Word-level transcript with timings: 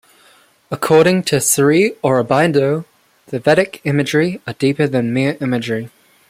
According 0.71 1.25
to 1.25 1.39
Sri 1.39 1.91
Aurobindo, 2.03 2.85
the 3.27 3.37
vedic 3.37 3.81
imagery 3.83 4.41
are 4.47 4.53
deeper 4.55 4.87
than 4.87 5.13
mere 5.13 5.37
imagery. 5.39 5.91